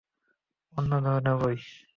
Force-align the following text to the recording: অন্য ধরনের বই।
অন্য 0.73 0.91
ধরনের 1.01 1.35
বই। 1.35 1.57